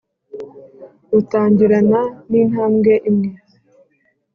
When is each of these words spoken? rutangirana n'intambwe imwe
rutangirana 1.11 2.01
n'intambwe 2.29 2.93
imwe 3.09 3.29